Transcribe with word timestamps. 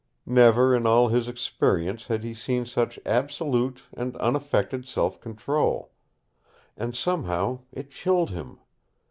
Never 0.25 0.73
in 0.75 0.87
all 0.87 1.09
his 1.09 1.27
experience 1.27 2.07
had 2.07 2.23
he 2.23 2.33
seen 2.33 2.65
such 2.65 2.97
absolute 3.05 3.83
and 3.93 4.17
unaffected 4.17 4.87
self 4.87 5.21
control. 5.21 5.91
And 6.75 6.95
somehow, 6.95 7.59
it 7.71 7.91
chilled 7.91 8.31
him. 8.31 8.57